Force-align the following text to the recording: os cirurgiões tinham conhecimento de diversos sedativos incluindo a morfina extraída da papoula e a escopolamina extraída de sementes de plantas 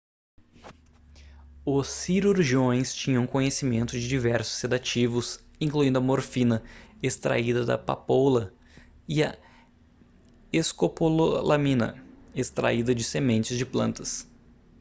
os 1.63 1.87
cirurgiões 1.87 2.91
tinham 2.91 3.27
conhecimento 3.27 3.91
de 3.91 4.07
diversos 4.07 4.55
sedativos 4.55 5.39
incluindo 5.59 5.99
a 5.99 6.01
morfina 6.01 6.63
extraída 7.03 7.63
da 7.63 7.77
papoula 7.77 8.51
e 9.07 9.23
a 9.23 9.37
escopolamina 10.51 12.03
extraída 12.33 12.95
de 12.95 13.03
sementes 13.03 13.55
de 13.59 13.63
plantas 13.63 14.27